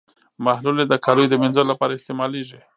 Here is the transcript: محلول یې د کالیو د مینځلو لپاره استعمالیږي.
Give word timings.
محلول 0.45 0.77
یې 0.81 0.85
د 0.89 0.93
کالیو 1.05 1.31
د 1.31 1.35
مینځلو 1.41 1.69
لپاره 1.71 1.95
استعمالیږي. 1.97 2.59